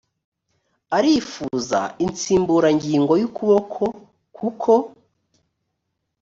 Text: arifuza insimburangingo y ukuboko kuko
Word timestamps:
arifuza 0.97 1.79
insimburangingo 2.05 3.13
y 3.21 3.23
ukuboko 3.29 3.83
kuko 4.37 4.71